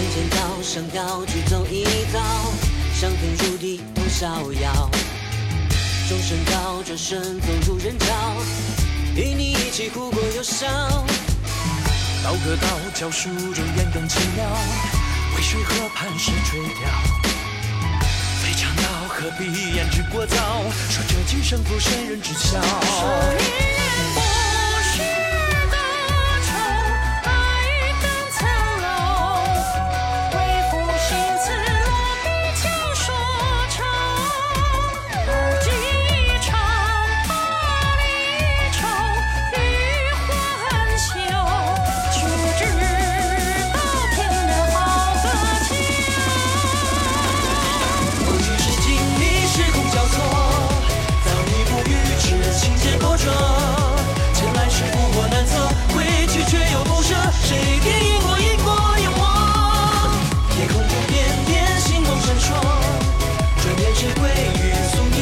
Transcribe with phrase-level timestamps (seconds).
[0.00, 2.18] 人间道上高去走一遭，
[2.98, 4.90] 上天入地同逍遥。
[6.08, 8.06] 钟声高转身走入人潮，
[9.14, 10.66] 与你一起哭过又笑。
[12.24, 14.46] 高歌道，教书中烟更轻妙，
[15.36, 16.88] 渭水河畔石垂钓。
[18.42, 19.44] 飞长刀，何必
[19.74, 20.62] 言之过早？
[20.88, 22.58] 说这今生浮生人知晓
[61.78, 62.52] 星光闪烁，
[63.62, 65.19] 转眼之归于宿命。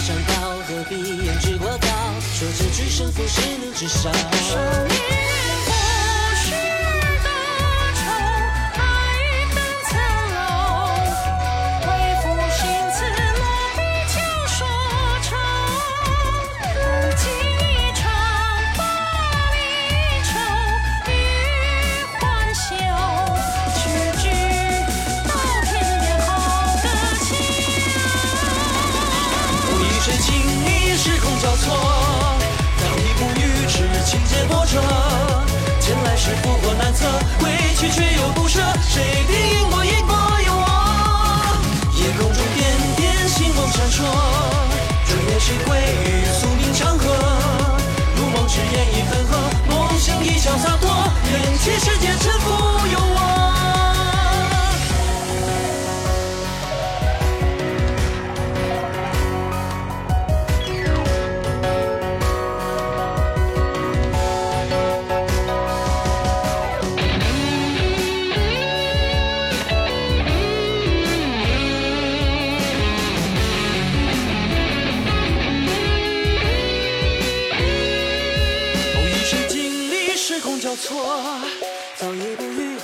[0.00, 1.88] 长刀何必言之过早？
[2.34, 4.10] 说结局胜负谁能知晓？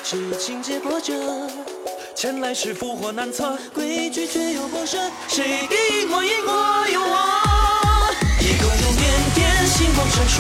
[0.03, 1.12] 谁人知晓？
[2.14, 5.10] 前来时福祸难测，规矩却又陌生。
[5.28, 7.14] 谁敌我赢我有我？
[8.41, 9.03] 夜空中点
[9.34, 10.34] 点星光闪烁，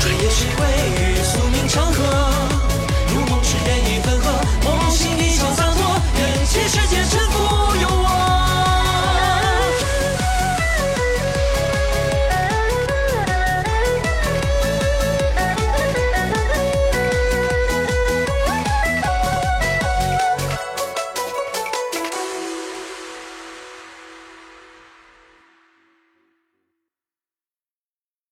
[0.00, 0.66] 转眼是归
[1.00, 2.53] 于宿命长河。